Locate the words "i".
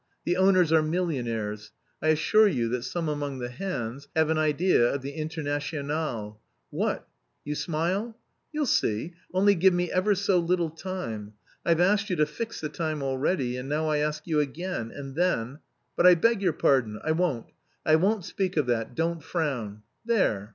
2.01-2.07, 13.89-13.97, 16.07-16.15, 17.03-17.11, 17.85-17.95